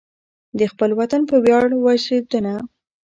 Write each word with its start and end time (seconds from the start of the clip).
د 0.57 0.59
خپل 0.71 0.89
وطن 0.99 1.21
په 1.29 1.35
ویاړ 1.43 1.67
وژونده. 1.85 2.55